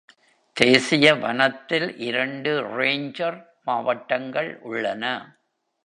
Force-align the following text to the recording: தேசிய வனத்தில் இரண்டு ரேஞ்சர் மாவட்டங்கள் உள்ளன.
தேசிய 0.57 1.13
வனத்தில் 1.15 1.97
இரண்டு 1.99 2.51
ரேஞ்சர் 2.77 3.39
மாவட்டங்கள் 3.63 4.57
உள்ளன. 4.61 5.03